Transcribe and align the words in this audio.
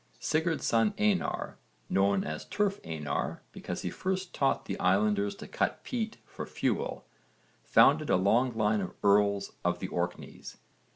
Sigurd's 0.19 0.65
son 0.65 0.95
Einar, 0.99 1.59
known 1.87 2.23
as 2.23 2.45
Turf 2.45 2.79
Einar 2.83 3.43
because 3.51 3.83
he 3.83 3.91
first 3.91 4.33
taught 4.33 4.65
the 4.65 4.79
islanders 4.79 5.35
to 5.35 5.47
cut 5.47 5.83
peat 5.83 6.17
for 6.25 6.47
fuel, 6.47 7.05
founded 7.63 8.09
a 8.09 8.15
long 8.15 8.51
line 8.57 8.81
of 8.81 8.95
earls 9.03 9.51
of 9.63 9.77
the 9.77 9.89
Orkneys. 9.89 10.57